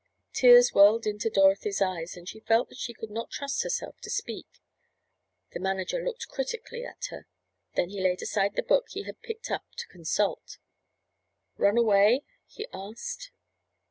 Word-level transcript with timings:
Tears 0.33 0.73
welled 0.73 1.05
into 1.05 1.29
Dorothy's 1.29 1.79
eyes, 1.79 2.17
and 2.17 2.27
she 2.27 2.39
felt 2.39 2.69
that 2.69 2.79
she 2.79 2.91
could 2.91 3.11
not 3.11 3.29
trust 3.29 3.61
herself 3.61 3.99
to 4.01 4.09
speak. 4.09 4.47
The 5.51 5.59
manager 5.59 6.03
looked 6.03 6.27
critically 6.27 6.83
at 6.83 7.05
her. 7.11 7.27
Then 7.75 7.89
he 7.89 8.01
laid 8.01 8.23
aside 8.23 8.55
the 8.55 8.63
book 8.63 8.85
he 8.89 9.03
had 9.03 9.21
picked 9.21 9.51
up 9.51 9.65
to 9.77 9.85
consult. 9.89 10.57
"Run 11.55 11.77
away?" 11.77 12.23
he 12.47 12.67
asked. 12.73 13.29